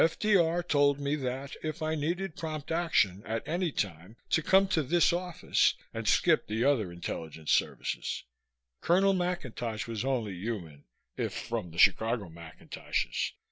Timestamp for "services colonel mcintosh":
7.51-9.85